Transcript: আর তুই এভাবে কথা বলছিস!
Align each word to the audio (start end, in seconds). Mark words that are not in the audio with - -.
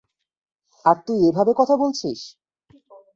আর 0.85 0.97
তুই 1.07 1.19
এভাবে 1.29 1.51
কথা 1.57 1.75
বলছিস! 1.77 2.19